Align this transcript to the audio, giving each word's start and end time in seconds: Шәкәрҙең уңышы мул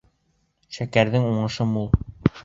Шәкәрҙең 0.77 1.27
уңышы 1.33 1.67
мул 1.75 1.85